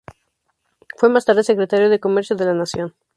Fue 0.97 1.09
más 1.09 1.25
tarde 1.25 1.43
Secretario 1.43 1.87
de 1.87 1.99
Comercio 1.99 2.35
de 2.35 2.45
la 2.45 2.53
Nación. 2.55 2.95